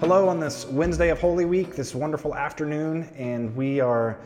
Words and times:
hello 0.00 0.28
on 0.28 0.38
this 0.38 0.64
Wednesday 0.66 1.08
of 1.08 1.18
Holy 1.20 1.44
Week, 1.44 1.74
this 1.74 1.92
wonderful 1.92 2.32
afternoon, 2.32 3.08
and 3.16 3.54
we 3.56 3.80
are 3.80 4.20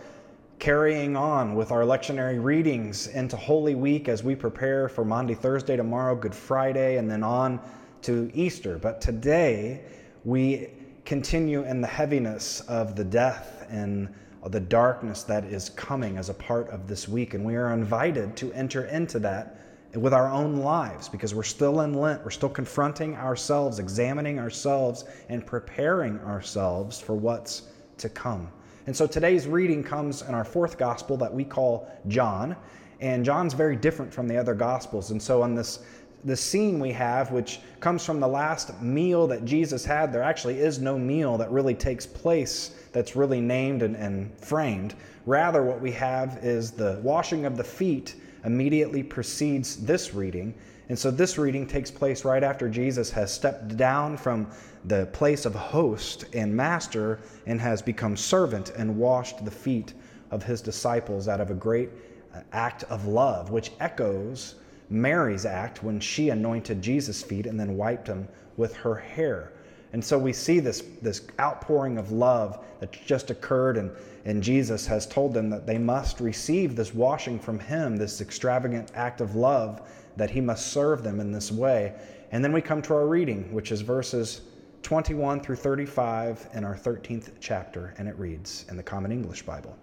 carrying 0.59 1.16
on 1.16 1.54
with 1.54 1.72
our 1.72 1.80
lectionary 1.80 2.43
readings 2.45 3.07
into 3.07 3.39
Holy 3.39 3.75
Week 3.75 4.07
as 4.07 4.22
we 4.22 4.35
prepare 4.35 4.90
for 4.90 5.03
Maundy, 5.03 5.35
Thursday, 5.35 5.75
tomorrow, 5.75 6.14
Good 6.14 6.35
Friday, 6.35 6.99
and 6.99 7.11
then 7.11 7.22
on 7.22 7.58
to 8.03 8.30
Easter. 8.35 8.77
But 8.77 9.00
today 9.00 9.80
we 10.27 10.68
continue 11.07 11.63
in 11.63 11.80
the 11.80 11.89
heaviness 11.89 12.61
of 12.68 12.94
the 12.94 13.04
death 13.04 13.66
and 13.71 14.14
the 14.49 14.61
darkness 14.61 15.22
that 15.22 15.44
is 15.44 15.71
coming 15.71 16.18
as 16.18 16.29
a 16.29 16.35
part 16.35 16.68
of 16.68 16.86
this 16.86 17.08
week, 17.08 17.32
and 17.32 17.43
we 17.43 17.57
are 17.57 17.72
invited 17.72 18.36
to 18.36 18.52
enter 18.52 18.85
into 18.85 19.18
that 19.21 19.57
with 19.95 20.14
our 20.14 20.29
own 20.29 20.57
lives 20.57 21.09
because 21.09 21.35
we're 21.35 21.43
still 21.43 21.82
in 21.82 21.95
Lent. 21.95 22.25
We're 22.25 22.31
still 22.31 22.49
confronting 22.49 23.17
ourselves, 23.17 23.79
examining 23.79 24.39
ourselves, 24.39 25.05
and 25.29 25.46
preparing 25.46 26.19
ourselves 26.21 27.00
for 27.00 27.14
what's 27.14 27.63
to 27.99 28.09
come. 28.09 28.49
And 28.86 28.97
so 28.97 29.07
today's 29.07 29.47
reading 29.47 29.85
comes 29.85 30.23
in 30.23 30.35
our 30.35 30.45
fourth 30.45 30.79
gospel 30.79 31.17
that 31.19 31.33
we 31.33 31.45
call 31.45 31.91
John. 32.09 32.56
And 33.00 33.25
John's 33.25 33.55
very 33.55 33.77
different 33.77 34.12
from 34.12 34.28
the 34.28 34.36
other 34.36 34.55
gospels. 34.55 35.11
And 35.11 35.23
so 35.23 35.42
on 35.42 35.55
this 35.55 35.81
the 36.25 36.36
scene 36.36 36.78
we 36.78 36.92
have, 36.92 37.33
which 37.33 37.61
comes 37.81 38.05
from 38.05 38.20
the 38.20 38.28
last 38.28 38.81
meal 38.81 39.27
that 39.27 39.44
Jesus 39.44 39.84
had, 39.84 40.12
there 40.12 40.22
actually 40.22 40.61
is 40.61 40.78
no 40.78 40.97
meal 40.97 41.36
that 41.36 41.50
really 41.50 41.75
takes 41.75 42.06
place 42.06 42.77
that's 42.92 43.16
really 43.16 43.41
named 43.41 43.83
and, 43.83 43.97
and 43.97 44.33
framed. 44.38 44.94
Rather, 45.27 45.64
what 45.64 45.81
we 45.81 45.91
have 45.91 46.38
is 46.42 46.70
the 46.70 47.00
washing 47.03 47.44
of 47.44 47.56
the 47.56 47.64
feet 47.64 48.14
immediately 48.44 49.02
precedes 49.02 49.76
this 49.76 50.14
reading. 50.14 50.54
And 50.88 50.98
so 50.98 51.10
this 51.10 51.38
reading 51.38 51.66
takes 51.66 51.90
place 51.90 52.24
right 52.24 52.42
after 52.42 52.68
Jesus 52.68 53.10
has 53.10 53.32
stepped 53.32 53.76
down 53.76 54.16
from 54.16 54.48
the 54.84 55.06
place 55.06 55.46
of 55.46 55.54
host 55.54 56.24
and 56.34 56.54
master 56.54 57.20
and 57.46 57.60
has 57.60 57.80
become 57.80 58.16
servant 58.16 58.72
and 58.76 58.96
washed 58.98 59.44
the 59.44 59.50
feet 59.50 59.94
of 60.30 60.42
his 60.42 60.60
disciples 60.60 61.28
out 61.28 61.40
of 61.40 61.50
a 61.50 61.54
great 61.54 61.90
uh, 62.34 62.40
act 62.52 62.84
of 62.84 63.06
love, 63.06 63.50
which 63.50 63.72
echoes 63.80 64.56
Mary's 64.90 65.46
act 65.46 65.82
when 65.82 66.00
she 66.00 66.30
anointed 66.30 66.82
Jesus' 66.82 67.22
feet 67.22 67.46
and 67.46 67.58
then 67.58 67.76
wiped 67.76 68.06
them 68.06 68.28
with 68.56 68.74
her 68.74 68.94
hair. 68.94 69.52
And 69.92 70.02
so 70.02 70.18
we 70.18 70.32
see 70.32 70.58
this, 70.58 70.82
this 71.02 71.22
outpouring 71.38 71.98
of 71.98 72.12
love 72.12 72.64
that 72.80 72.92
just 72.92 73.30
occurred, 73.30 73.76
and, 73.76 73.90
and 74.24 74.42
Jesus 74.42 74.86
has 74.86 75.06
told 75.06 75.34
them 75.34 75.50
that 75.50 75.66
they 75.66 75.78
must 75.78 76.20
receive 76.20 76.74
this 76.74 76.94
washing 76.94 77.38
from 77.38 77.58
Him, 77.58 77.96
this 77.96 78.20
extravagant 78.20 78.90
act 78.94 79.20
of 79.20 79.34
love, 79.34 79.88
that 80.16 80.30
He 80.30 80.40
must 80.40 80.72
serve 80.72 81.02
them 81.02 81.20
in 81.20 81.30
this 81.30 81.52
way. 81.52 81.94
And 82.30 82.42
then 82.42 82.52
we 82.52 82.62
come 82.62 82.80
to 82.82 82.94
our 82.94 83.06
reading, 83.06 83.52
which 83.52 83.70
is 83.70 83.82
verses 83.82 84.40
21 84.82 85.40
through 85.40 85.56
35 85.56 86.48
in 86.54 86.64
our 86.64 86.76
13th 86.76 87.32
chapter, 87.40 87.94
and 87.98 88.08
it 88.08 88.18
reads 88.18 88.64
in 88.70 88.76
the 88.76 88.82
Common 88.82 89.12
English 89.12 89.42
Bible. 89.42 89.76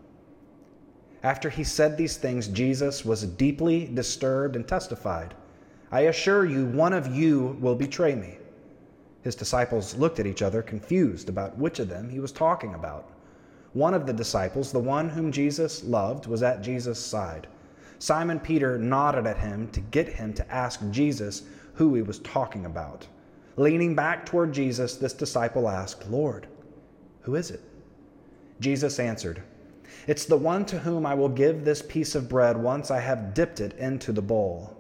After 1.22 1.50
he 1.50 1.64
said 1.64 1.98
these 1.98 2.18
things, 2.18 2.48
Jesus 2.48 3.06
was 3.06 3.24
deeply 3.24 3.88
disturbed 3.94 4.56
and 4.56 4.68
testified, 4.68 5.36
I 5.92 6.02
assure 6.02 6.46
you, 6.46 6.66
one 6.66 6.94
of 6.94 7.14
you 7.16 7.58
will 7.60 7.76
betray 7.76 8.16
me. 8.16 8.38
His 9.22 9.36
disciples 9.36 9.96
looked 9.96 10.20
at 10.20 10.28
each 10.28 10.42
other, 10.42 10.62
confused 10.62 11.28
about 11.28 11.58
which 11.58 11.80
of 11.80 11.90
them 11.90 12.10
he 12.10 12.20
was 12.20 12.32
talking 12.32 12.74
about. 12.74 13.10
One 13.74 13.94
of 13.94 14.06
the 14.06 14.14
disciples, 14.14 14.72
the 14.72 14.80
one 14.80 15.10
whom 15.10 15.32
Jesus 15.32 15.84
loved, 15.84 16.26
was 16.26 16.42
at 16.42 16.62
Jesus' 16.62 17.00
side. 17.06 17.48
Simon 18.00 18.40
Peter 18.40 18.78
nodded 18.78 19.28
at 19.28 19.38
him 19.38 19.68
to 19.72 19.82
get 19.82 20.08
him 20.08 20.34
to 20.34 20.52
ask 20.52 20.80
Jesus 20.90 21.44
who 21.74 21.94
he 21.94 22.02
was 22.02 22.20
talking 22.20 22.66
about. 22.66 23.06
Leaning 23.58 23.94
back 23.94 24.26
toward 24.26 24.54
Jesus, 24.54 24.96
this 24.96 25.14
disciple 25.14 25.68
asked, 25.68 26.10
Lord, 26.10 26.48
who 27.22 27.36
is 27.36 27.52
it? 27.52 27.62
Jesus 28.62 29.00
answered, 29.00 29.44
It's 30.08 30.26
the 30.26 30.38
one 30.38 30.66
to 30.66 30.80
whom 30.80 31.06
I 31.06 31.14
will 31.14 31.30
give 31.30 31.66
this 31.66 31.82
piece 31.82 32.16
of 32.16 32.30
bread 32.30 32.56
once 32.56 32.90
I 32.90 33.02
have 33.02 33.34
dipped 33.34 33.60
it 33.60 33.78
into 33.78 34.14
the 34.14 34.22
bowl. 34.22 34.78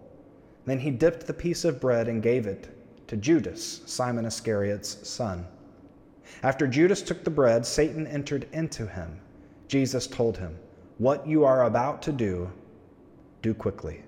Then 0.66 0.80
he 0.80 0.92
dipped 0.92 1.28
the 1.28 1.34
piece 1.34 1.66
of 1.66 1.81
bread 1.81 2.08
and 2.08 2.24
gave 2.24 2.47
it 2.47 2.69
to 3.09 3.18
Judas, 3.18 3.81
Simon 3.88 4.25
Iscariot's 4.25 5.08
son. 5.08 5.46
After 6.44 6.68
Judas 6.68 7.02
took 7.02 7.24
the 7.24 7.31
bread, 7.31 7.66
Satan 7.66 8.06
entered 8.06 8.47
into 8.52 8.86
him. 8.86 9.20
Jesus 9.68 10.06
told 10.06 10.38
him, 10.38 10.56
What 11.00 11.28
you 11.28 11.44
are 11.44 11.64
about 11.64 12.03
to 12.03 12.12
do, 12.12 12.52
do 13.42 13.56
quickly. 13.56 14.03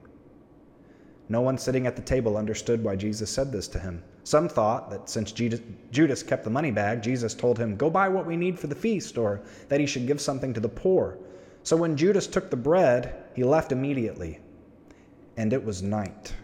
No 1.30 1.42
one 1.42 1.58
sitting 1.58 1.88
at 1.88 1.96
the 1.96 2.02
table 2.04 2.38
understood 2.38 2.84
why 2.84 2.96
Jesus 2.96 3.32
said 3.32 3.52
this 3.52 3.68
to 3.70 3.80
him. 3.80 4.04
Some 4.24 4.48
thought 4.48 4.92
that 4.92 5.10
since 5.10 5.32
Judas 5.32 6.22
kept 6.22 6.44
the 6.44 6.52
money 6.52 6.70
bag, 6.70 7.02
Jesus 7.02 7.34
told 7.34 7.58
him, 7.58 7.76
Go 7.76 7.90
buy 7.90 8.08
what 8.08 8.28
we 8.28 8.38
need 8.38 8.60
for 8.60 8.68
the 8.68 8.76
feast, 8.76 9.18
or 9.18 9.42
that 9.70 9.80
he 9.80 9.88
should 9.88 10.06
give 10.06 10.22
something 10.22 10.54
to 10.54 10.60
the 10.60 10.70
poor. 10.70 11.18
So 11.64 11.76
when 11.76 11.98
Judas 11.98 12.28
took 12.28 12.52
the 12.52 12.56
bread, 12.56 13.16
he 13.34 13.44
left 13.44 13.72
immediately, 13.72 14.40
and 15.38 15.54
it 15.54 15.66
was 15.66 15.82
night. 15.82 16.36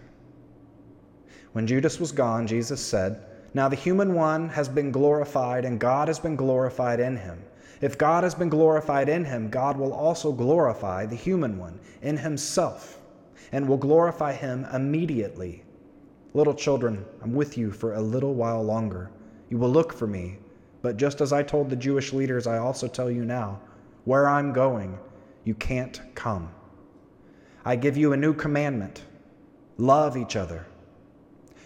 When 1.57 1.65
Judas 1.65 1.99
was 1.99 2.11
gone, 2.11 2.45
Jesus 2.45 2.79
said, 2.79 3.19
Now 3.55 3.67
the 3.67 3.75
human 3.75 4.13
one 4.13 4.47
has 4.49 4.69
been 4.69 4.91
glorified, 4.91 5.65
and 5.65 5.79
God 5.79 6.07
has 6.07 6.19
been 6.19 6.35
glorified 6.35 6.99
in 6.99 7.17
him. 7.17 7.41
If 7.81 7.97
God 7.97 8.23
has 8.23 8.35
been 8.35 8.49
glorified 8.49 9.09
in 9.09 9.25
him, 9.25 9.49
God 9.49 9.75
will 9.75 9.91
also 9.91 10.31
glorify 10.31 11.07
the 11.07 11.15
human 11.15 11.57
one 11.57 11.79
in 12.03 12.15
himself, 12.15 13.01
and 13.51 13.67
will 13.67 13.77
glorify 13.77 14.33
him 14.33 14.67
immediately. 14.71 15.63
Little 16.35 16.53
children, 16.53 17.03
I'm 17.23 17.33
with 17.33 17.57
you 17.57 17.71
for 17.71 17.95
a 17.95 18.01
little 18.01 18.35
while 18.35 18.61
longer. 18.61 19.09
You 19.49 19.57
will 19.57 19.71
look 19.71 19.91
for 19.91 20.05
me, 20.05 20.37
but 20.83 20.97
just 20.97 21.21
as 21.21 21.33
I 21.33 21.41
told 21.41 21.71
the 21.71 21.75
Jewish 21.75 22.13
leaders, 22.13 22.45
I 22.45 22.59
also 22.59 22.87
tell 22.87 23.09
you 23.09 23.25
now 23.25 23.59
where 24.05 24.27
I'm 24.27 24.53
going, 24.53 24.95
you 25.43 25.55
can't 25.55 25.99
come. 26.13 26.51
I 27.65 27.75
give 27.75 27.97
you 27.97 28.13
a 28.13 28.17
new 28.17 28.35
commandment 28.35 29.01
love 29.79 30.15
each 30.15 30.35
other. 30.35 30.67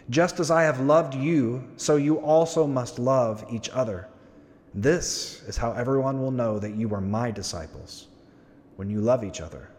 Just 0.09 0.39
as 0.39 0.51
I 0.51 0.63
have 0.63 0.79
loved 0.79 1.13
you, 1.13 1.63
so 1.77 1.95
you 1.95 2.17
also 2.19 2.65
must 2.65 2.99
love 2.99 3.45
each 3.51 3.69
other. 3.69 4.07
This 4.73 5.43
is 5.47 5.57
how 5.57 5.73
everyone 5.73 6.21
will 6.21 6.31
know 6.31 6.59
that 6.59 6.75
you 6.75 6.93
are 6.93 7.01
my 7.01 7.31
disciples, 7.31 8.07
when 8.77 8.89
you 8.89 9.01
love 9.01 9.23
each 9.23 9.41
other. 9.41 9.69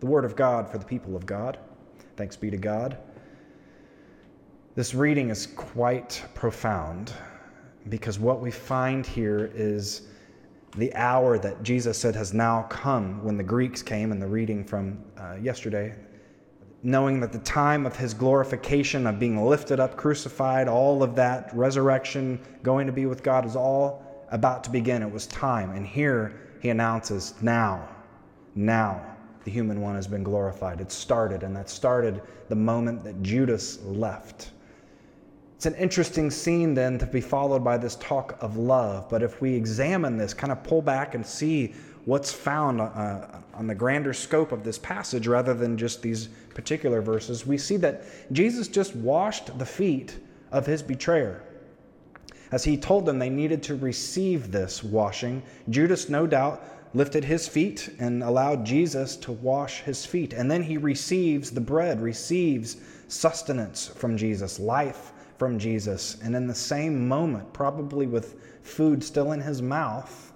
The 0.00 0.06
word 0.06 0.24
of 0.24 0.36
God 0.36 0.68
for 0.68 0.78
the 0.78 0.84
people 0.84 1.16
of 1.16 1.26
God. 1.26 1.58
Thanks 2.16 2.36
be 2.36 2.50
to 2.50 2.56
God. 2.56 2.98
This 4.74 4.94
reading 4.94 5.30
is 5.30 5.46
quite 5.46 6.24
profound 6.34 7.12
because 7.88 8.18
what 8.18 8.40
we 8.40 8.50
find 8.50 9.06
here 9.06 9.50
is 9.54 10.02
the 10.76 10.94
hour 10.94 11.38
that 11.38 11.62
Jesus 11.62 11.98
said 11.98 12.14
has 12.14 12.32
now 12.32 12.62
come 12.70 13.22
when 13.24 13.36
the 13.36 13.42
Greeks 13.42 13.82
came 13.82 14.12
in 14.12 14.18
the 14.18 14.26
reading 14.26 14.64
from 14.64 15.02
uh, 15.18 15.34
yesterday, 15.34 15.94
knowing 16.82 17.20
that 17.20 17.32
the 17.32 17.38
time 17.40 17.84
of 17.86 17.96
his 17.96 18.14
glorification, 18.14 19.06
of 19.06 19.18
being 19.18 19.44
lifted 19.44 19.80
up, 19.80 19.96
crucified, 19.96 20.68
all 20.68 21.02
of 21.02 21.14
that, 21.16 21.54
resurrection, 21.54 22.40
going 22.62 22.86
to 22.86 22.92
be 22.92 23.06
with 23.06 23.22
God, 23.22 23.44
is 23.44 23.56
all 23.56 24.02
about 24.30 24.64
to 24.64 24.70
begin. 24.70 25.02
It 25.02 25.10
was 25.10 25.26
time. 25.26 25.72
And 25.72 25.86
here 25.86 26.40
he 26.60 26.70
announces, 26.70 27.34
now, 27.42 27.88
now 28.54 29.04
the 29.44 29.50
human 29.50 29.80
one 29.80 29.94
has 29.94 30.06
been 30.06 30.22
glorified. 30.22 30.80
It 30.80 30.90
started, 30.90 31.42
and 31.42 31.54
that 31.56 31.68
started 31.68 32.22
the 32.48 32.56
moment 32.56 33.04
that 33.04 33.22
Judas 33.22 33.82
left. 33.82 34.50
It's 35.56 35.66
an 35.66 35.74
interesting 35.74 36.30
scene 36.30 36.72
then 36.72 36.98
to 36.98 37.06
be 37.06 37.20
followed 37.20 37.62
by 37.62 37.76
this 37.76 37.96
talk 37.96 38.38
of 38.40 38.56
love. 38.56 39.10
But 39.10 39.22
if 39.22 39.42
we 39.42 39.54
examine 39.54 40.16
this, 40.16 40.32
kind 40.32 40.50
of 40.50 40.62
pull 40.62 40.80
back 40.80 41.14
and 41.14 41.26
see 41.26 41.74
what's 42.06 42.32
found 42.32 42.80
uh, 42.80 43.26
on 43.60 43.66
the 43.66 43.74
grander 43.74 44.14
scope 44.14 44.52
of 44.52 44.64
this 44.64 44.78
passage 44.78 45.26
rather 45.26 45.52
than 45.52 45.76
just 45.76 46.00
these 46.00 46.30
particular 46.54 47.02
verses, 47.02 47.46
we 47.46 47.58
see 47.58 47.76
that 47.76 48.04
Jesus 48.32 48.68
just 48.68 48.96
washed 48.96 49.58
the 49.58 49.66
feet 49.66 50.18
of 50.50 50.64
his 50.64 50.82
betrayer. 50.82 51.42
As 52.52 52.64
he 52.64 52.78
told 52.78 53.04
them 53.04 53.18
they 53.18 53.28
needed 53.28 53.62
to 53.64 53.74
receive 53.74 54.50
this 54.50 54.82
washing, 54.82 55.42
Judas 55.68 56.08
no 56.08 56.26
doubt 56.26 56.64
lifted 56.94 57.22
his 57.22 57.46
feet 57.46 57.90
and 57.98 58.22
allowed 58.22 58.64
Jesus 58.64 59.14
to 59.16 59.32
wash 59.32 59.82
his 59.82 60.06
feet. 60.06 60.32
And 60.32 60.50
then 60.50 60.62
he 60.62 60.78
receives 60.78 61.50
the 61.50 61.60
bread, 61.60 62.00
receives 62.00 62.78
sustenance 63.08 63.88
from 63.88 64.16
Jesus, 64.16 64.58
life 64.58 65.12
from 65.36 65.58
Jesus. 65.58 66.16
And 66.22 66.34
in 66.34 66.46
the 66.46 66.54
same 66.54 67.06
moment, 67.06 67.52
probably 67.52 68.06
with 68.06 68.36
food 68.62 69.04
still 69.04 69.32
in 69.32 69.40
his 69.42 69.60
mouth, 69.60 70.32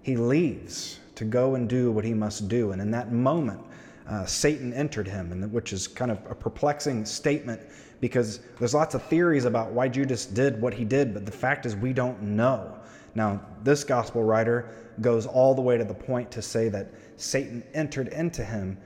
he 0.00 0.16
leaves 0.16 0.98
to 1.16 1.24
go 1.24 1.54
and 1.54 1.68
do 1.68 1.92
what 1.92 2.04
he 2.04 2.14
must 2.14 2.48
do. 2.48 2.72
And 2.72 2.80
in 2.80 2.90
that 2.90 3.12
moment, 3.12 3.60
uh, 4.08 4.26
Satan 4.26 4.72
entered 4.72 5.08
him, 5.08 5.32
and 5.32 5.50
which 5.52 5.72
is 5.72 5.88
kind 5.88 6.10
of 6.10 6.18
a 6.28 6.34
perplexing 6.34 7.04
statement 7.04 7.60
because 8.00 8.40
there's 8.58 8.74
lots 8.74 8.94
of 8.94 9.02
theories 9.04 9.46
about 9.46 9.72
why 9.72 9.88
Judas 9.88 10.26
did 10.26 10.60
what 10.60 10.74
he 10.74 10.84
did, 10.84 11.14
but 11.14 11.24
the 11.24 11.32
fact 11.32 11.64
is 11.64 11.74
we 11.74 11.92
don't 11.92 12.20
know. 12.20 12.76
Now, 13.14 13.40
this 13.62 13.84
gospel 13.84 14.22
writer 14.22 14.68
goes 15.00 15.26
all 15.26 15.54
the 15.54 15.62
way 15.62 15.78
to 15.78 15.84
the 15.84 15.94
point 15.94 16.30
to 16.32 16.42
say 16.42 16.68
that 16.68 16.92
Satan 17.16 17.62
entered 17.72 18.08
into 18.08 18.44
him, 18.44 18.76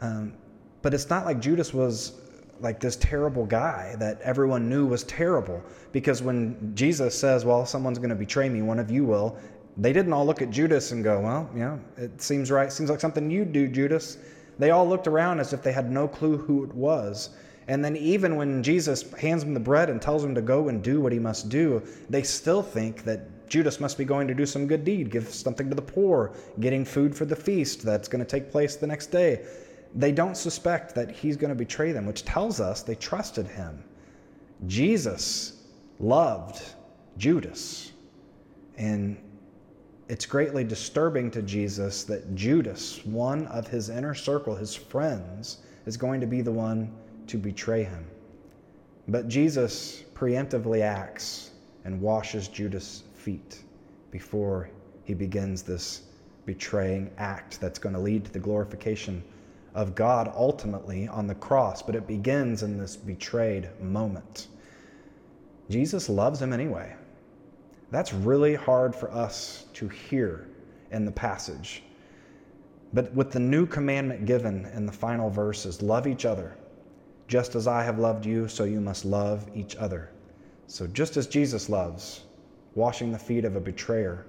um, 0.00 0.34
but 0.82 0.92
it's 0.92 1.08
not 1.08 1.24
like 1.24 1.40
Judas 1.40 1.72
was 1.72 2.20
like 2.60 2.80
this 2.80 2.96
terrible 2.96 3.46
guy 3.46 3.96
that 3.98 4.20
everyone 4.20 4.68
knew 4.68 4.86
was 4.86 5.04
terrible. 5.04 5.62
Because 5.92 6.22
when 6.22 6.72
Jesus 6.74 7.18
says, 7.18 7.44
Well, 7.44 7.64
someone's 7.64 7.98
going 7.98 8.10
to 8.10 8.16
betray 8.16 8.48
me, 8.48 8.62
one 8.62 8.78
of 8.78 8.90
you 8.90 9.04
will, 9.04 9.38
they 9.76 9.92
didn't 9.92 10.12
all 10.12 10.26
look 10.26 10.42
at 10.42 10.50
Judas 10.50 10.92
and 10.92 11.02
go, 11.02 11.20
Well, 11.20 11.50
yeah, 11.56 11.78
it 11.96 12.20
seems 12.20 12.50
right. 12.50 12.72
Seems 12.72 12.90
like 12.90 13.00
something 13.00 13.30
you'd 13.30 13.52
do, 13.52 13.68
Judas. 13.68 14.18
They 14.58 14.70
all 14.70 14.86
looked 14.86 15.06
around 15.06 15.40
as 15.40 15.52
if 15.52 15.62
they 15.62 15.72
had 15.72 15.90
no 15.90 16.06
clue 16.06 16.36
who 16.36 16.64
it 16.64 16.74
was. 16.74 17.30
And 17.68 17.84
then, 17.84 17.96
even 17.96 18.36
when 18.36 18.62
Jesus 18.62 19.10
hands 19.12 19.44
them 19.44 19.54
the 19.54 19.60
bread 19.60 19.90
and 19.90 20.02
tells 20.02 20.22
them 20.22 20.34
to 20.34 20.42
go 20.42 20.68
and 20.68 20.82
do 20.82 21.00
what 21.00 21.12
he 21.12 21.18
must 21.18 21.48
do, 21.48 21.82
they 22.08 22.22
still 22.22 22.62
think 22.62 23.04
that 23.04 23.48
Judas 23.48 23.80
must 23.80 23.96
be 23.96 24.04
going 24.04 24.28
to 24.28 24.34
do 24.34 24.46
some 24.46 24.66
good 24.66 24.84
deed, 24.84 25.10
give 25.10 25.28
something 25.28 25.68
to 25.68 25.74
the 25.74 25.82
poor, 25.82 26.32
getting 26.60 26.84
food 26.84 27.14
for 27.14 27.24
the 27.24 27.36
feast 27.36 27.82
that's 27.82 28.08
going 28.08 28.24
to 28.24 28.28
take 28.28 28.50
place 28.50 28.76
the 28.76 28.86
next 28.86 29.08
day. 29.08 29.44
They 29.94 30.12
don't 30.12 30.36
suspect 30.36 30.94
that 30.94 31.10
he's 31.10 31.36
going 31.36 31.48
to 31.48 31.56
betray 31.56 31.92
them, 31.92 32.06
which 32.06 32.24
tells 32.24 32.60
us 32.60 32.82
they 32.82 32.94
trusted 32.94 33.46
him. 33.46 33.82
Jesus 34.66 35.64
loved 35.98 36.62
Judas. 37.18 37.92
And 38.76 39.16
it's 40.10 40.26
greatly 40.26 40.64
disturbing 40.64 41.30
to 41.30 41.40
Jesus 41.40 42.02
that 42.02 42.34
Judas, 42.34 43.00
one 43.06 43.46
of 43.46 43.68
his 43.68 43.90
inner 43.90 44.12
circle, 44.12 44.56
his 44.56 44.74
friends, 44.74 45.58
is 45.86 45.96
going 45.96 46.20
to 46.20 46.26
be 46.26 46.42
the 46.42 46.50
one 46.50 46.92
to 47.28 47.38
betray 47.38 47.84
him. 47.84 48.04
But 49.06 49.28
Jesus 49.28 50.02
preemptively 50.12 50.80
acts 50.80 51.52
and 51.84 52.00
washes 52.00 52.48
Judas' 52.48 53.04
feet 53.14 53.62
before 54.10 54.68
he 55.04 55.14
begins 55.14 55.62
this 55.62 56.02
betraying 56.44 57.12
act 57.16 57.60
that's 57.60 57.78
going 57.78 57.94
to 57.94 58.00
lead 58.00 58.24
to 58.24 58.32
the 58.32 58.40
glorification 58.40 59.22
of 59.76 59.94
God 59.94 60.32
ultimately 60.34 61.06
on 61.06 61.28
the 61.28 61.36
cross. 61.36 61.82
But 61.82 61.94
it 61.94 62.08
begins 62.08 62.64
in 62.64 62.76
this 62.76 62.96
betrayed 62.96 63.68
moment. 63.80 64.48
Jesus 65.68 66.08
loves 66.08 66.42
him 66.42 66.52
anyway. 66.52 66.96
That's 67.90 68.12
really 68.12 68.54
hard 68.54 68.94
for 68.94 69.10
us 69.10 69.66
to 69.74 69.88
hear 69.88 70.48
in 70.92 71.04
the 71.04 71.12
passage. 71.12 71.82
But 72.92 73.12
with 73.14 73.30
the 73.30 73.40
new 73.40 73.66
commandment 73.66 74.26
given 74.26 74.66
in 74.74 74.86
the 74.86 74.92
final 74.92 75.30
verses, 75.30 75.82
love 75.82 76.06
each 76.06 76.24
other. 76.24 76.56
Just 77.28 77.54
as 77.54 77.66
I 77.66 77.84
have 77.84 77.98
loved 77.98 78.26
you, 78.26 78.48
so 78.48 78.64
you 78.64 78.80
must 78.80 79.04
love 79.04 79.48
each 79.54 79.76
other. 79.76 80.10
So, 80.66 80.86
just 80.86 81.16
as 81.16 81.26
Jesus 81.26 81.68
loves, 81.68 82.22
washing 82.74 83.12
the 83.12 83.18
feet 83.18 83.44
of 83.44 83.56
a 83.56 83.60
betrayer, 83.60 84.26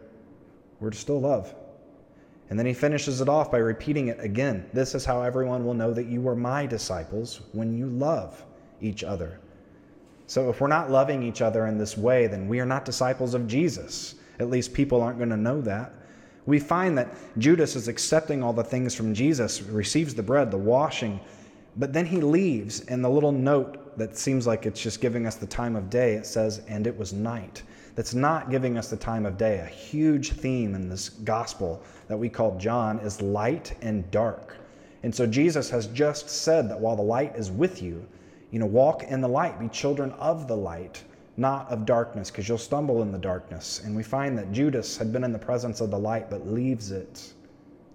we're 0.80 0.92
to 0.92 0.98
still 0.98 1.22
love. 1.22 1.54
And 2.50 2.60
then 2.60 2.66
he 2.66 2.74
finishes 2.74 3.22
it 3.22 3.30
off 3.30 3.52
by 3.52 3.60
repeating 3.60 4.10
it 4.10 4.20
again. 4.20 4.70
This 4.74 4.94
is 4.94 5.06
how 5.06 5.22
everyone 5.22 5.66
will 5.66 5.74
know 5.74 5.94
that 5.94 6.08
you 6.08 6.28
are 6.28 6.36
my 6.36 6.66
disciples 6.66 7.42
when 7.54 7.78
you 7.78 7.86
love 7.88 8.44
each 8.82 9.04
other. 9.04 9.40
So 10.32 10.50
if 10.50 10.62
we're 10.62 10.70
not 10.70 10.90
loving 10.90 11.24
each 11.24 11.42
other 11.42 11.68
in 11.68 11.78
this 11.78 11.98
way, 11.98 12.26
then 12.26 12.48
we 12.48 12.62
are 12.62 12.66
not 12.66 12.86
disciples 12.86 13.34
of 13.34 13.48
Jesus. 13.48 14.16
At 14.40 14.50
least 14.50 14.74
people 14.74 15.02
aren't 15.02 15.18
going 15.18 15.30
to 15.30 15.36
know 15.36 15.60
that. 15.60 15.92
We 16.46 16.58
find 16.58 16.98
that 16.98 17.14
Judas 17.38 17.76
is 17.76 17.90
accepting 17.90 18.42
all 18.42 18.54
the 18.54 18.64
things 18.64 18.96
from 18.96 19.14
Jesus, 19.14 19.62
receives 19.62 20.16
the 20.16 20.24
bread, 20.24 20.50
the 20.50 20.56
washing, 20.56 21.20
but 21.76 21.92
then 21.92 22.06
he 22.06 22.22
leaves. 22.22 22.80
And 22.86 23.04
the 23.04 23.10
little 23.10 23.34
note 23.34 23.98
that 23.98 24.18
seems 24.18 24.48
like 24.48 24.66
it's 24.66 24.82
just 24.82 25.02
giving 25.02 25.26
us 25.26 25.36
the 25.36 25.48
time 25.48 25.76
of 25.76 25.90
day, 25.90 26.14
it 26.14 26.26
says, 26.26 26.62
and 26.70 26.88
it 26.88 26.98
was 26.98 27.12
night. 27.12 27.64
That's 27.96 28.14
not 28.14 28.50
giving 28.50 28.78
us 28.78 28.90
the 28.90 28.96
time 28.96 29.26
of 29.26 29.38
day. 29.38 29.60
A 29.60 29.66
huge 29.66 30.32
theme 30.32 30.76
in 30.76 30.88
this 30.88 31.10
gospel 31.10 31.84
that 32.08 32.16
we 32.16 32.30
call 32.30 32.58
John 32.58 33.00
is 33.00 33.22
light 33.22 33.76
and 33.82 34.10
dark. 34.12 34.56
And 35.04 35.14
so 35.14 35.28
Jesus 35.28 35.70
has 35.72 35.88
just 35.88 36.30
said 36.30 36.70
that 36.70 36.80
while 36.80 36.96
the 36.96 37.02
light 37.02 37.36
is 37.36 37.52
with 37.52 37.82
you, 37.82 38.08
you 38.52 38.60
know, 38.60 38.66
walk 38.66 39.04
in 39.04 39.22
the 39.22 39.28
light, 39.28 39.60
be 39.60 39.70
children 39.70 40.12
of 40.14 40.48
the 40.48 40.56
light, 40.56 41.02
not 41.38 41.70
of 41.70 41.86
darkness, 41.86 42.30
because 42.30 42.48
you'll 42.48 42.58
stumble 42.58 43.02
in 43.02 43.12
the 43.12 43.18
darkness. 43.18 43.82
And 43.84 43.96
we 43.96 44.04
find 44.04 44.38
that 44.38 44.52
Judas 44.52 44.98
had 44.98 45.14
been 45.14 45.24
in 45.24 45.32
the 45.32 45.40
presence 45.40 45.80
of 45.80 45.90
the 45.90 45.98
light, 45.98 46.30
but 46.30 46.48
leaves 46.48 46.92
it 46.92 47.34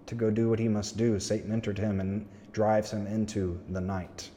to 0.07 0.15
go 0.15 0.31
do 0.31 0.49
what 0.49 0.59
he 0.59 0.69
must 0.69 0.97
do. 0.97 1.21
Satan 1.21 1.53
entered 1.53 1.79
him 1.79 2.01
and 2.01 2.27
drives 2.53 2.91
him 2.91 3.07
into 3.07 3.61
the 3.69 3.81
night. 3.81 4.31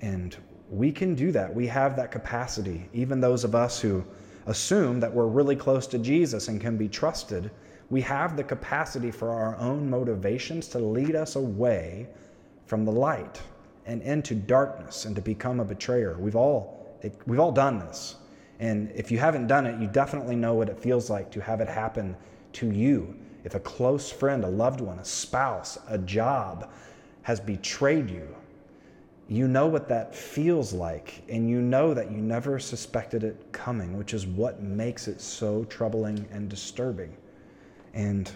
And 0.00 0.36
we 0.70 0.92
can 0.92 1.14
do 1.14 1.32
that. 1.32 1.52
We 1.52 1.66
have 1.66 1.96
that 1.96 2.12
capacity. 2.12 2.88
Even 2.92 3.20
those 3.20 3.42
of 3.42 3.54
us 3.54 3.80
who 3.80 4.04
assume 4.46 5.00
that 5.00 5.12
we're 5.12 5.26
really 5.26 5.56
close 5.56 5.86
to 5.88 5.98
Jesus 5.98 6.48
and 6.48 6.60
can 6.60 6.76
be 6.76 6.88
trusted, 6.88 7.50
we 7.90 8.00
have 8.02 8.36
the 8.36 8.44
capacity 8.44 9.10
for 9.10 9.30
our 9.30 9.56
own 9.56 9.90
motivations 9.90 10.68
to 10.68 10.78
lead 10.78 11.16
us 11.16 11.34
away 11.34 12.06
from 12.66 12.84
the 12.84 12.92
light 12.92 13.40
and 13.86 14.02
into 14.02 14.34
darkness 14.34 15.04
and 15.04 15.16
to 15.16 15.22
become 15.22 15.60
a 15.60 15.64
betrayer. 15.64 16.16
We've 16.18 16.36
all, 16.36 16.96
it, 17.02 17.14
we've 17.26 17.40
all 17.40 17.52
done 17.52 17.78
this. 17.78 18.16
And 18.60 18.92
if 18.94 19.10
you 19.10 19.18
haven't 19.18 19.48
done 19.48 19.66
it, 19.66 19.80
you 19.80 19.88
definitely 19.88 20.36
know 20.36 20.54
what 20.54 20.68
it 20.68 20.78
feels 20.78 21.10
like 21.10 21.30
to 21.32 21.40
have 21.40 21.60
it 21.60 21.68
happen 21.68 22.16
to 22.54 22.70
you. 22.70 23.16
If 23.44 23.54
a 23.54 23.60
close 23.60 24.10
friend, 24.10 24.44
a 24.44 24.48
loved 24.48 24.80
one, 24.80 24.98
a 25.00 25.04
spouse, 25.04 25.78
a 25.88 25.98
job 25.98 26.70
has 27.22 27.40
betrayed 27.40 28.08
you, 28.08 28.36
you 29.28 29.48
know 29.48 29.66
what 29.66 29.88
that 29.88 30.14
feels 30.14 30.72
like, 30.72 31.22
and 31.28 31.48
you 31.48 31.60
know 31.60 31.94
that 31.94 32.10
you 32.10 32.18
never 32.18 32.58
suspected 32.58 33.24
it 33.24 33.50
coming, 33.50 33.96
which 33.96 34.14
is 34.14 34.26
what 34.26 34.62
makes 34.62 35.08
it 35.08 35.20
so 35.20 35.64
troubling 35.64 36.28
and 36.30 36.48
disturbing. 36.48 37.16
And 37.94 38.30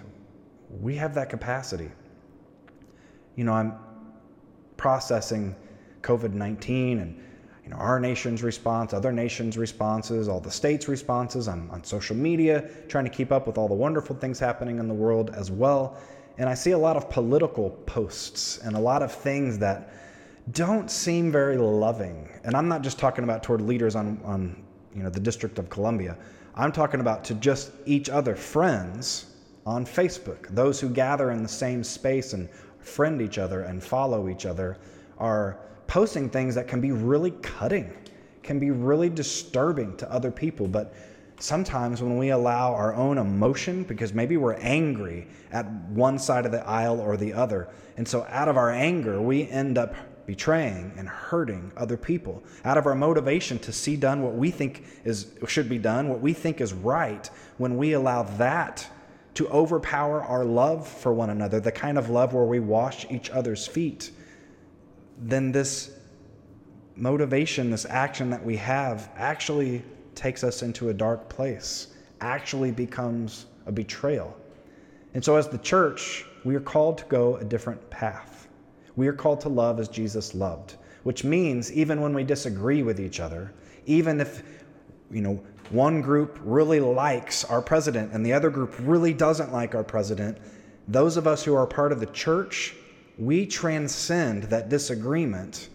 we 0.80 0.96
have 0.96 1.14
that 1.14 1.28
capacity. 1.28 1.90
You 3.34 3.44
know, 3.44 3.52
I'm 3.52 3.74
processing 4.86 5.52
COVID 6.02 6.32
19 6.32 7.00
and 7.00 7.20
you 7.64 7.70
know, 7.70 7.76
our 7.76 7.98
nation's 7.98 8.44
response, 8.44 8.94
other 8.94 9.10
nations' 9.10 9.58
responses, 9.58 10.28
all 10.28 10.38
the 10.38 10.48
states' 10.48 10.86
responses. 10.86 11.48
I'm 11.48 11.68
on 11.72 11.82
social 11.82 12.14
media 12.14 12.70
trying 12.86 13.02
to 13.02 13.10
keep 13.10 13.32
up 13.32 13.48
with 13.48 13.58
all 13.58 13.66
the 13.66 13.74
wonderful 13.74 14.14
things 14.14 14.38
happening 14.38 14.78
in 14.78 14.86
the 14.86 14.94
world 14.94 15.30
as 15.34 15.50
well. 15.50 15.98
And 16.38 16.48
I 16.48 16.54
see 16.54 16.70
a 16.70 16.78
lot 16.78 16.96
of 16.96 17.10
political 17.10 17.70
posts 17.86 18.58
and 18.58 18.76
a 18.76 18.78
lot 18.78 19.02
of 19.02 19.10
things 19.10 19.58
that 19.58 19.92
don't 20.52 20.88
seem 20.88 21.32
very 21.32 21.58
loving. 21.58 22.28
And 22.44 22.54
I'm 22.54 22.68
not 22.68 22.82
just 22.82 22.96
talking 22.96 23.24
about 23.24 23.42
toward 23.42 23.62
leaders 23.62 23.96
on, 23.96 24.20
on 24.24 24.62
you 24.94 25.02
know, 25.02 25.10
the 25.10 25.18
District 25.18 25.58
of 25.58 25.68
Columbia. 25.68 26.16
I'm 26.54 26.70
talking 26.70 27.00
about 27.00 27.24
to 27.24 27.34
just 27.34 27.72
each 27.86 28.08
other 28.08 28.36
friends 28.36 29.34
on 29.66 29.84
Facebook, 29.84 30.46
those 30.54 30.80
who 30.80 30.88
gather 30.88 31.32
in 31.32 31.42
the 31.42 31.48
same 31.48 31.82
space 31.82 32.34
and 32.34 32.48
friend 32.86 33.20
each 33.20 33.38
other 33.38 33.62
and 33.62 33.82
follow 33.82 34.28
each 34.28 34.46
other 34.46 34.78
are 35.18 35.58
posting 35.86 36.30
things 36.30 36.54
that 36.54 36.68
can 36.68 36.80
be 36.80 36.92
really 36.92 37.32
cutting, 37.42 37.92
can 38.42 38.58
be 38.58 38.70
really 38.70 39.08
disturbing 39.08 39.96
to 39.96 40.10
other 40.10 40.30
people. 40.30 40.66
But 40.66 40.94
sometimes 41.38 42.02
when 42.02 42.16
we 42.16 42.30
allow 42.30 42.74
our 42.74 42.94
own 42.94 43.18
emotion, 43.18 43.82
because 43.84 44.12
maybe 44.12 44.36
we're 44.36 44.54
angry 44.54 45.26
at 45.52 45.70
one 45.90 46.18
side 46.18 46.46
of 46.46 46.52
the 46.52 46.66
aisle 46.66 47.00
or 47.00 47.16
the 47.16 47.32
other, 47.32 47.68
and 47.96 48.06
so 48.06 48.26
out 48.28 48.48
of 48.48 48.56
our 48.56 48.70
anger, 48.70 49.20
we 49.20 49.48
end 49.48 49.78
up 49.78 49.94
betraying 50.26 50.92
and 50.96 51.08
hurting 51.08 51.72
other 51.76 51.96
people 51.96 52.42
out 52.64 52.76
of 52.76 52.86
our 52.86 52.96
motivation 52.96 53.58
to 53.60 53.72
see 53.72 53.96
done 53.96 54.22
what 54.22 54.34
we 54.34 54.50
think 54.50 54.84
is 55.04 55.28
should 55.46 55.68
be 55.68 55.78
done 55.78 56.08
what 56.08 56.20
we 56.20 56.32
think 56.32 56.60
is 56.60 56.72
right 56.72 57.30
when 57.58 57.76
we 57.76 57.92
allow 57.92 58.24
that 58.24 58.88
to 59.36 59.46
overpower 59.48 60.22
our 60.22 60.44
love 60.44 60.88
for 60.88 61.12
one 61.12 61.30
another, 61.30 61.60
the 61.60 61.70
kind 61.70 61.98
of 61.98 62.08
love 62.08 62.32
where 62.32 62.44
we 62.44 62.58
wash 62.58 63.06
each 63.10 63.28
other's 63.30 63.66
feet, 63.66 64.10
then 65.18 65.52
this 65.52 65.90
motivation, 66.96 67.70
this 67.70 67.84
action 67.84 68.30
that 68.30 68.42
we 68.42 68.56
have, 68.56 69.10
actually 69.16 69.82
takes 70.14 70.42
us 70.42 70.62
into 70.62 70.88
a 70.88 70.94
dark 70.94 71.28
place, 71.28 71.88
actually 72.22 72.70
becomes 72.70 73.44
a 73.66 73.72
betrayal. 73.72 74.34
And 75.12 75.22
so, 75.22 75.36
as 75.36 75.48
the 75.48 75.58
church, 75.58 76.24
we 76.44 76.54
are 76.56 76.60
called 76.60 76.98
to 76.98 77.04
go 77.04 77.36
a 77.36 77.44
different 77.44 77.90
path. 77.90 78.48
We 78.96 79.06
are 79.08 79.12
called 79.12 79.42
to 79.42 79.50
love 79.50 79.78
as 79.78 79.88
Jesus 79.88 80.34
loved, 80.34 80.76
which 81.02 81.24
means 81.24 81.70
even 81.72 82.00
when 82.00 82.14
we 82.14 82.24
disagree 82.24 82.82
with 82.82 82.98
each 82.98 83.20
other, 83.20 83.52
even 83.84 84.18
if 84.18 84.42
you 85.10 85.20
know 85.20 85.42
one 85.70 86.00
group 86.00 86.38
really 86.42 86.80
likes 86.80 87.44
our 87.44 87.62
president 87.62 88.12
and 88.12 88.24
the 88.24 88.32
other 88.32 88.50
group 88.50 88.74
really 88.80 89.12
doesn't 89.12 89.52
like 89.52 89.74
our 89.74 89.84
president, 89.84 90.38
those 90.88 91.16
of 91.16 91.26
us 91.26 91.44
who 91.44 91.54
are 91.54 91.66
part 91.66 91.92
of 91.92 92.00
the 92.00 92.06
church, 92.06 92.74
we 93.18 93.46
transcend 93.46 94.44
that 94.44 94.68
disagreement 94.68 95.68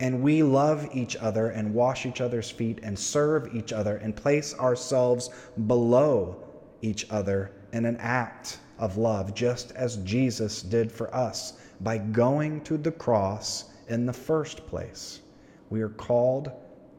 and 0.00 0.22
we 0.22 0.42
love 0.42 0.88
each 0.92 1.14
other 1.16 1.48
and 1.48 1.72
wash 1.74 2.06
each 2.06 2.20
other's 2.20 2.50
feet 2.50 2.80
and 2.82 2.98
serve 2.98 3.54
each 3.54 3.72
other 3.72 3.98
and 3.98 4.16
place 4.16 4.54
ourselves 4.58 5.30
below 5.66 6.42
each 6.82 7.06
other 7.10 7.52
in 7.72 7.84
an 7.84 7.96
act 7.98 8.58
of 8.78 8.96
love, 8.96 9.34
just 9.34 9.72
as 9.72 9.96
Jesus 9.98 10.62
did 10.62 10.90
for 10.90 11.14
us 11.14 11.54
by 11.80 11.98
going 11.98 12.62
to 12.62 12.78
the 12.78 12.90
cross 12.90 13.66
in 13.88 14.06
the 14.06 14.12
first 14.12 14.66
place. 14.66 15.20
We 15.68 15.82
are 15.82 15.90
called 15.90 16.50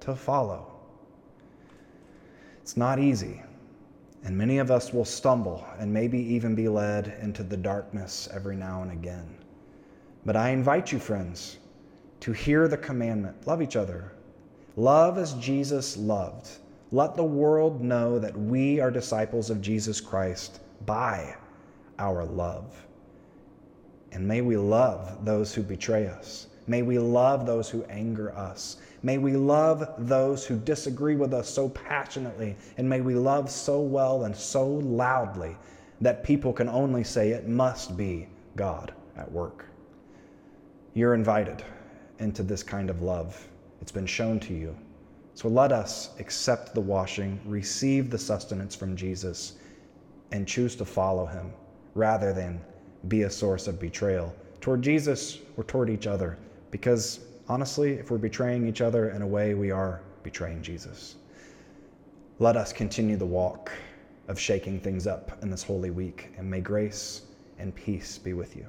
to 0.01 0.15
follow. 0.15 0.70
It's 2.71 2.77
not 2.77 2.99
easy, 2.99 3.41
and 4.23 4.37
many 4.37 4.59
of 4.59 4.71
us 4.71 4.93
will 4.93 5.03
stumble 5.03 5.67
and 5.77 5.91
maybe 5.91 6.17
even 6.17 6.55
be 6.55 6.69
led 6.69 7.17
into 7.21 7.43
the 7.43 7.57
darkness 7.57 8.29
every 8.31 8.55
now 8.55 8.81
and 8.81 8.93
again. 8.93 9.27
But 10.25 10.37
I 10.37 10.51
invite 10.51 10.89
you, 10.89 10.97
friends, 10.97 11.57
to 12.21 12.31
hear 12.31 12.69
the 12.69 12.77
commandment 12.77 13.45
love 13.45 13.61
each 13.61 13.75
other. 13.75 14.13
Love 14.77 15.17
as 15.17 15.33
Jesus 15.33 15.97
loved. 15.97 16.47
Let 16.93 17.17
the 17.17 17.25
world 17.25 17.81
know 17.81 18.17
that 18.19 18.39
we 18.39 18.79
are 18.79 18.89
disciples 18.89 19.49
of 19.49 19.59
Jesus 19.59 19.99
Christ 19.99 20.61
by 20.85 21.35
our 21.99 22.23
love. 22.23 22.85
And 24.13 24.25
may 24.25 24.39
we 24.39 24.55
love 24.55 25.25
those 25.25 25.53
who 25.53 25.61
betray 25.61 26.07
us. 26.07 26.47
May 26.67 26.83
we 26.83 26.99
love 26.99 27.45
those 27.45 27.69
who 27.69 27.83
anger 27.89 28.33
us. 28.33 28.77
May 29.03 29.17
we 29.17 29.35
love 29.35 29.87
those 29.97 30.45
who 30.45 30.57
disagree 30.57 31.15
with 31.15 31.33
us 31.33 31.49
so 31.49 31.69
passionately. 31.69 32.55
And 32.77 32.87
may 32.87 33.01
we 33.01 33.15
love 33.15 33.49
so 33.49 33.81
well 33.81 34.25
and 34.25 34.35
so 34.35 34.67
loudly 34.67 35.57
that 36.01 36.23
people 36.23 36.53
can 36.53 36.69
only 36.69 37.03
say 37.03 37.29
it 37.29 37.47
must 37.47 37.97
be 37.97 38.27
God 38.55 38.93
at 39.17 39.31
work. 39.31 39.65
You're 40.93 41.15
invited 41.15 41.63
into 42.19 42.43
this 42.43 42.63
kind 42.63 42.89
of 42.89 43.01
love. 43.01 43.47
It's 43.81 43.91
been 43.91 44.05
shown 44.05 44.39
to 44.41 44.53
you. 44.53 44.75
So 45.33 45.47
let 45.47 45.71
us 45.71 46.11
accept 46.19 46.75
the 46.75 46.81
washing, 46.81 47.39
receive 47.45 48.09
the 48.11 48.17
sustenance 48.17 48.75
from 48.75 48.95
Jesus, 48.95 49.53
and 50.31 50.47
choose 50.47 50.75
to 50.75 50.85
follow 50.85 51.25
him 51.25 51.51
rather 51.95 52.33
than 52.33 52.61
be 53.07 53.23
a 53.23 53.29
source 53.29 53.67
of 53.67 53.79
betrayal 53.79 54.35
toward 54.59 54.81
Jesus 54.81 55.39
or 55.57 55.63
toward 55.63 55.89
each 55.89 56.05
other. 56.05 56.37
Because 56.69 57.21
honestly, 57.47 57.93
if 57.93 58.11
we're 58.11 58.17
betraying 58.17 58.67
each 58.67 58.81
other 58.81 59.09
in 59.09 59.21
a 59.21 59.27
way, 59.27 59.53
we 59.53 59.71
are 59.71 60.01
betraying 60.23 60.61
Jesus. 60.61 61.15
Let 62.39 62.57
us 62.57 62.73
continue 62.73 63.17
the 63.17 63.25
walk 63.25 63.71
of 64.27 64.39
shaking 64.39 64.79
things 64.79 65.07
up 65.07 65.37
in 65.43 65.49
this 65.49 65.63
holy 65.63 65.91
week, 65.91 66.31
and 66.37 66.49
may 66.49 66.61
grace 66.61 67.23
and 67.59 67.75
peace 67.75 68.17
be 68.17 68.33
with 68.33 68.55
you. 68.55 68.65